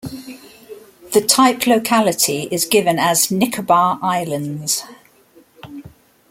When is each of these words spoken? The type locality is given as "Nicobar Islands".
The 1.13 1.21
type 1.23 1.67
locality 1.67 2.47
is 2.49 2.65
given 2.65 2.97
as 2.97 3.29
"Nicobar 3.29 3.99
Islands". 4.01 4.83